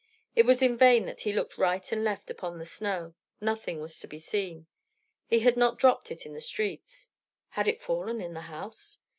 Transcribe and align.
It 0.35 0.47
was 0.47 0.63
in 0.63 0.77
vain 0.77 1.05
that 1.05 1.21
he 1.21 1.31
looked 1.31 1.59
right 1.59 1.91
and 1.91 2.03
left 2.03 2.31
upon 2.31 2.57
the 2.57 2.65
snow; 2.65 3.13
nothing 3.39 3.79
was 3.79 3.99
to 3.99 4.07
be 4.07 4.17
seen. 4.17 4.65
He 5.27 5.41
had 5.41 5.55
not 5.55 5.77
dropped 5.77 6.09
it 6.09 6.25
in 6.25 6.33
the 6.33 6.41
streets. 6.41 7.11
Had 7.49 7.67
it 7.67 7.83
fallen 7.83 8.19
in 8.19 8.33
the 8.33 8.41
house? 8.49 8.97